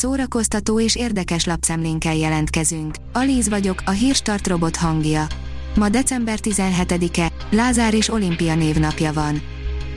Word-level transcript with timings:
szórakoztató 0.00 0.80
és 0.80 0.96
érdekes 0.96 1.44
lapszemlénkkel 1.44 2.14
jelentkezünk. 2.14 2.94
Alíz 3.12 3.48
vagyok, 3.48 3.82
a 3.84 3.90
hírstart 3.90 4.46
robot 4.46 4.76
hangja. 4.76 5.26
Ma 5.74 5.88
december 5.88 6.38
17-e, 6.42 7.32
Lázár 7.50 7.94
és 7.94 8.08
Olimpia 8.08 8.54
névnapja 8.54 9.12
van. 9.12 9.42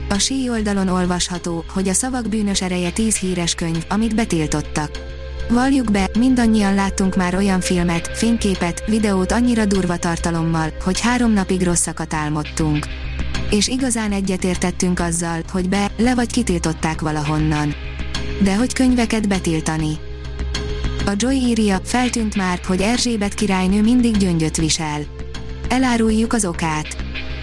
A 0.08 0.18
sí 0.18 0.48
oldalon 0.48 0.88
olvasható, 0.88 1.64
hogy 1.68 1.88
a 1.88 1.92
szavak 1.92 2.28
bűnös 2.28 2.62
ereje 2.62 2.90
10 2.90 3.16
híres 3.16 3.54
könyv, 3.54 3.84
amit 3.88 4.14
betiltottak. 4.14 4.90
Valljuk 5.48 5.90
be, 5.90 6.08
mindannyian 6.18 6.74
láttunk 6.74 7.16
már 7.16 7.34
olyan 7.34 7.60
filmet, 7.60 8.10
fényképet, 8.16 8.84
videót 8.86 9.32
annyira 9.32 9.64
durva 9.64 9.96
tartalommal, 9.96 10.72
hogy 10.84 11.00
három 11.00 11.32
napig 11.32 11.62
rosszakat 11.62 12.14
álmodtunk. 12.14 12.86
És 13.50 13.68
igazán 13.68 14.12
egyetértettünk 14.12 15.00
azzal, 15.00 15.40
hogy 15.50 15.68
be, 15.68 15.90
le 15.96 16.14
vagy 16.14 16.32
kitiltották 16.32 17.00
valahonnan. 17.00 17.74
De 18.42 18.56
hogy 18.56 18.72
könyveket 18.72 19.28
betiltani? 19.28 19.98
A 21.06 21.12
Joy 21.16 21.34
írja, 21.34 21.80
feltűnt 21.84 22.36
már, 22.36 22.60
hogy 22.66 22.80
Erzsébet 22.80 23.34
királynő 23.34 23.82
mindig 23.82 24.16
gyöngyöt 24.16 24.56
visel. 24.56 25.00
Eláruljuk 25.68 26.32
az 26.32 26.44
okát. 26.44 26.96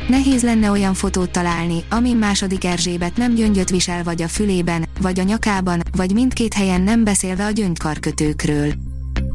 Nehéz 0.07 0.43
lenne 0.43 0.71
olyan 0.71 0.93
fotót 0.93 1.31
találni, 1.31 1.83
amin 1.89 2.17
második 2.17 2.65
Erzsébet 2.65 3.17
nem 3.17 3.33
gyöngyöt 3.33 3.69
visel 3.69 4.03
vagy 4.03 4.21
a 4.21 4.27
fülében, 4.27 4.87
vagy 5.01 5.19
a 5.19 5.23
nyakában, 5.23 5.81
vagy 5.97 6.13
mindkét 6.13 6.53
helyen 6.53 6.81
nem 6.81 7.03
beszélve 7.03 7.45
a 7.45 7.51
gyöngykarkötőkről. 7.51 8.73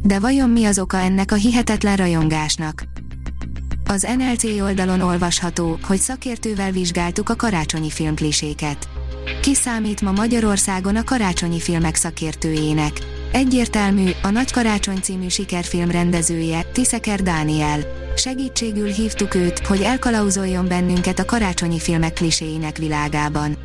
De 0.02 0.18
vajon 0.18 0.50
mi 0.50 0.64
az 0.64 0.78
oka 0.78 0.98
ennek 0.98 1.32
a 1.32 1.34
hihetetlen 1.34 1.96
rajongásnak? 1.96 2.84
Az 3.86 4.06
NLC 4.16 4.44
oldalon 4.44 5.00
olvasható, 5.00 5.78
hogy 5.82 5.98
szakértővel 5.98 6.70
vizsgáltuk 6.70 7.28
a 7.28 7.36
karácsonyi 7.36 7.90
filmkliséket. 7.90 8.88
Ki 9.42 9.54
számít 9.54 10.00
ma 10.00 10.12
Magyarországon 10.12 10.96
a 10.96 11.04
karácsonyi 11.04 11.60
filmek 11.60 11.94
szakértőjének? 11.94 12.92
Egyértelmű, 13.32 14.10
a 14.22 14.30
Nagy 14.30 14.52
Karácsony 14.52 15.00
című 15.00 15.28
sikerfilm 15.28 15.90
rendezője, 15.90 16.62
Tiszeker 16.72 17.22
Dániel. 17.22 17.80
Segítségül 18.16 18.88
hívtuk 18.88 19.34
őt, 19.34 19.58
hogy 19.58 19.80
elkalauzoljon 19.80 20.68
bennünket 20.68 21.18
a 21.18 21.24
karácsonyi 21.24 21.78
filmek 21.78 22.12
kliséinek 22.12 22.76
világában. 22.78 23.56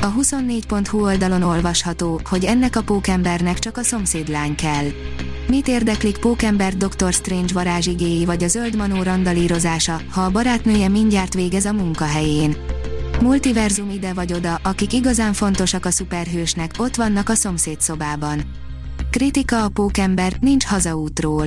A 0.00 0.12
24.hu 0.12 1.02
oldalon 1.02 1.42
olvasható, 1.42 2.20
hogy 2.24 2.44
ennek 2.44 2.76
a 2.76 2.82
pókembernek 2.82 3.58
csak 3.58 3.76
a 3.76 3.82
szomszédlány 3.82 4.54
kell. 4.54 4.86
Mit 5.48 5.68
érdeklik 5.68 6.18
pókember 6.18 6.76
Dr. 6.76 7.12
Strange 7.12 7.52
varázsigéi 7.52 8.24
vagy 8.24 8.44
a 8.44 8.48
zöld 8.48 8.76
manó 8.76 9.02
randalírozása, 9.02 10.00
ha 10.10 10.20
a 10.20 10.30
barátnője 10.30 10.88
mindjárt 10.88 11.34
végez 11.34 11.64
a 11.64 11.72
munkahelyén? 11.72 12.73
Multiverzum 13.20 13.90
ide 13.90 14.12
vagy 14.12 14.32
oda, 14.32 14.60
akik 14.62 14.92
igazán 14.92 15.32
fontosak 15.32 15.84
a 15.84 15.90
szuperhősnek, 15.90 16.70
ott 16.78 16.96
vannak 16.96 17.28
a 17.28 17.34
szomszédszobában. 17.34 18.42
Kritika 19.10 19.64
a 19.64 19.68
pókember, 19.68 20.36
nincs 20.40 20.64
hazaútról. 20.64 21.46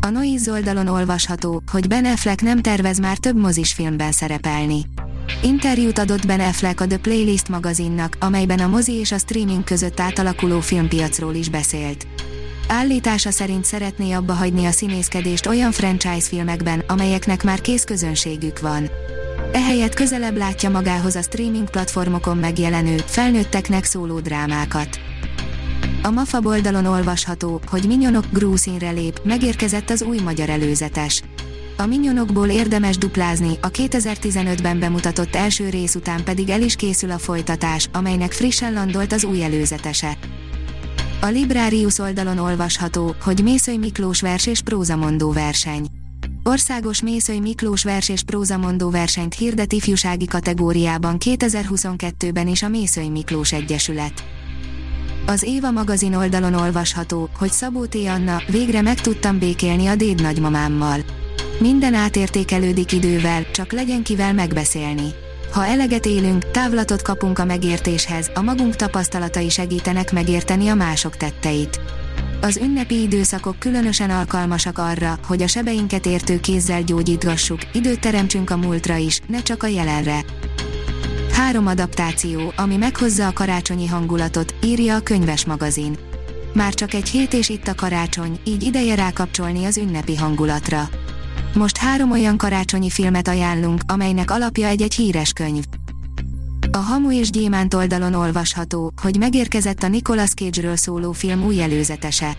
A 0.00 0.08
Noiz 0.08 0.48
oldalon 0.48 0.86
olvasható, 0.86 1.62
hogy 1.72 1.88
Ben 1.88 2.04
Affleck 2.04 2.42
nem 2.42 2.60
tervez 2.60 2.98
már 2.98 3.16
több 3.16 3.36
mozisfilmben 3.36 4.12
szerepelni. 4.12 4.82
Interjút 5.42 5.98
adott 5.98 6.26
Ben 6.26 6.40
Affleck 6.40 6.80
a 6.80 6.86
The 6.86 6.98
Playlist 6.98 7.48
magazinnak, 7.48 8.16
amelyben 8.20 8.58
a 8.58 8.66
mozi 8.66 8.92
és 8.92 9.12
a 9.12 9.18
streaming 9.18 9.64
között 9.64 10.00
átalakuló 10.00 10.60
filmpiacról 10.60 11.34
is 11.34 11.48
beszélt. 11.48 12.06
Állítása 12.68 13.30
szerint 13.30 13.64
szeretné 13.64 14.12
abba 14.12 14.32
hagyni 14.32 14.64
a 14.64 14.70
színészkedést 14.70 15.46
olyan 15.46 15.72
franchise 15.72 16.28
filmekben, 16.28 16.82
amelyeknek 16.86 17.42
már 17.42 17.60
kész 17.60 17.84
közönségük 17.84 18.60
van. 18.60 18.90
Ehelyett 19.52 19.94
közelebb 19.94 20.36
látja 20.36 20.70
magához 20.70 21.16
a 21.16 21.22
streaming 21.22 21.70
platformokon 21.70 22.36
megjelenő, 22.36 22.96
felnőtteknek 22.96 23.84
szóló 23.84 24.20
drámákat. 24.20 24.98
A 26.02 26.10
MAFA 26.10 26.40
oldalon 26.42 26.86
olvasható, 26.86 27.60
hogy 27.70 27.84
Minyonok 27.86 28.24
grúszínre 28.32 28.90
lép, 28.90 29.20
megérkezett 29.24 29.90
az 29.90 30.02
új 30.02 30.18
magyar 30.18 30.48
előzetes. 30.48 31.22
A 31.76 31.86
Minyonokból 31.86 32.48
érdemes 32.48 32.98
duplázni, 32.98 33.58
a 33.62 33.70
2015-ben 33.70 34.78
bemutatott 34.78 35.36
első 35.36 35.68
rész 35.68 35.94
után 35.94 36.24
pedig 36.24 36.48
el 36.48 36.62
is 36.62 36.76
készül 36.76 37.10
a 37.10 37.18
folytatás, 37.18 37.88
amelynek 37.92 38.32
frissen 38.32 38.72
landolt 38.72 39.12
az 39.12 39.24
új 39.24 39.42
előzetese. 39.42 40.18
A 41.20 41.26
Librarius 41.26 41.98
oldalon 41.98 42.38
olvasható, 42.38 43.14
hogy 43.22 43.42
Mészöly 43.42 43.76
Miklós 43.76 44.20
vers 44.20 44.46
és 44.46 44.60
prózamondó 44.60 45.32
verseny. 45.32 45.97
Országos 46.48 47.02
Mészöly 47.02 47.38
Miklós 47.38 47.84
vers 47.84 48.08
és 48.08 48.22
prózamondó 48.22 48.90
versenyt 48.90 49.34
hirdet 49.34 49.72
ifjúsági 49.72 50.24
kategóriában 50.24 51.16
2022-ben 51.24 52.48
is 52.48 52.62
a 52.62 52.68
Mészöly 52.68 53.08
Miklós 53.08 53.52
Egyesület. 53.52 54.24
Az 55.26 55.42
Éva 55.42 55.70
magazin 55.70 56.14
oldalon 56.14 56.54
olvasható, 56.54 57.28
hogy 57.38 57.52
Szabó 57.52 57.86
T. 57.86 57.94
Anna, 57.94 58.42
végre 58.50 58.80
meg 58.80 59.00
tudtam 59.00 59.38
békélni 59.38 59.86
a 59.86 59.94
déd 59.94 60.22
nagymamámmal. 60.22 61.00
Minden 61.58 61.94
átértékelődik 61.94 62.92
idővel, 62.92 63.50
csak 63.50 63.72
legyen 63.72 64.02
kivel 64.02 64.32
megbeszélni. 64.32 65.08
Ha 65.52 65.66
eleget 65.66 66.06
élünk, 66.06 66.50
távlatot 66.50 67.02
kapunk 67.02 67.38
a 67.38 67.44
megértéshez, 67.44 68.30
a 68.34 68.42
magunk 68.42 68.76
tapasztalatai 68.76 69.48
segítenek 69.48 70.12
megérteni 70.12 70.68
a 70.68 70.74
mások 70.74 71.16
tetteit. 71.16 71.80
Az 72.40 72.56
ünnepi 72.56 73.00
időszakok 73.00 73.58
különösen 73.58 74.10
alkalmasak 74.10 74.78
arra, 74.78 75.18
hogy 75.26 75.42
a 75.42 75.46
sebeinket 75.46 76.06
értő 76.06 76.40
kézzel 76.40 76.82
gyógyítgassuk, 76.82 77.58
időt 77.72 78.00
teremtsünk 78.00 78.50
a 78.50 78.56
múltra 78.56 78.96
is, 78.96 79.20
ne 79.26 79.42
csak 79.42 79.62
a 79.62 79.66
jelenre. 79.66 80.24
Három 81.32 81.66
adaptáció, 81.66 82.52
ami 82.56 82.76
meghozza 82.76 83.26
a 83.26 83.32
karácsonyi 83.32 83.86
hangulatot, 83.86 84.54
írja 84.64 84.96
a 84.96 85.00
könyves 85.00 85.44
magazin. 85.44 85.96
Már 86.52 86.74
csak 86.74 86.94
egy 86.94 87.08
hét 87.08 87.32
és 87.32 87.48
itt 87.48 87.68
a 87.68 87.74
karácsony, 87.74 88.38
így 88.44 88.62
ideje 88.62 88.94
rákapcsolni 88.94 89.64
az 89.64 89.76
ünnepi 89.76 90.16
hangulatra. 90.16 90.88
Most 91.54 91.76
három 91.76 92.10
olyan 92.10 92.36
karácsonyi 92.36 92.90
filmet 92.90 93.28
ajánlunk, 93.28 93.80
amelynek 93.86 94.30
alapja 94.30 94.66
egy-egy 94.66 94.94
híres 94.94 95.32
könyv. 95.32 95.64
A 96.78 96.80
Hamu 96.80 97.12
és 97.12 97.30
Gyémánt 97.30 97.74
oldalon 97.74 98.14
olvasható, 98.14 98.92
hogy 99.02 99.18
megérkezett 99.18 99.82
a 99.82 99.88
Nicolas 99.88 100.30
Cage-ről 100.30 100.76
szóló 100.76 101.12
film 101.12 101.44
új 101.44 101.62
előzetese. 101.62 102.36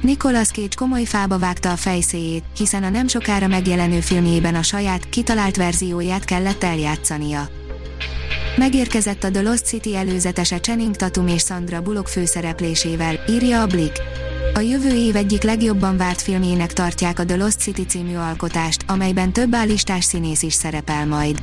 Nicolas 0.00 0.48
Cage 0.48 0.74
komoly 0.76 1.04
fába 1.04 1.38
vágta 1.38 1.70
a 1.70 1.76
fejszéjét, 1.76 2.44
hiszen 2.56 2.82
a 2.82 2.88
nem 2.88 3.08
sokára 3.08 3.46
megjelenő 3.46 4.00
filmjében 4.00 4.54
a 4.54 4.62
saját, 4.62 5.08
kitalált 5.08 5.56
verzióját 5.56 6.24
kellett 6.24 6.62
eljátszania. 6.62 7.48
Megérkezett 8.56 9.24
a 9.24 9.30
The 9.30 9.42
Lost 9.42 9.66
City 9.66 9.96
előzetese 9.96 10.60
Channing 10.60 10.96
Tatum 10.96 11.28
és 11.28 11.42
Sandra 11.42 11.80
Bullock 11.80 12.08
főszereplésével, 12.08 13.24
írja 13.28 13.60
a 13.60 13.66
Blick. 13.66 14.00
A 14.54 14.60
jövő 14.60 14.94
év 14.94 15.16
egyik 15.16 15.42
legjobban 15.42 15.96
várt 15.96 16.22
filmjének 16.22 16.72
tartják 16.72 17.18
a 17.18 17.24
The 17.24 17.36
Lost 17.36 17.58
City 17.58 17.84
című 17.84 18.14
alkotást, 18.14 18.84
amelyben 18.86 19.32
több 19.32 19.54
állistás 19.54 20.04
színész 20.04 20.42
is 20.42 20.54
szerepel 20.54 21.06
majd. 21.06 21.42